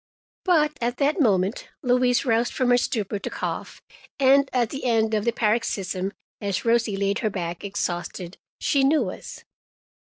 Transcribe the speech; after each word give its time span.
But 0.43 0.79
at 0.81 0.97
that 0.97 1.21
moment 1.21 1.67
Louise 1.83 2.25
roused 2.25 2.53
from 2.53 2.71
her 2.71 2.77
stupor 2.79 3.19
to 3.19 3.29
cough, 3.29 3.83
and 4.19 4.49
at 4.51 4.71
the 4.71 4.85
end 4.85 5.13
of 5.13 5.25
the 5.25 5.31
paroxysm, 5.31 6.13
as 6.41 6.65
Rosie 6.65 6.97
laid 6.97 7.19
her 7.19 7.29
back, 7.29 7.63
exhausted, 7.63 8.39
she 8.59 8.83
knew 8.83 9.11
us. 9.11 9.43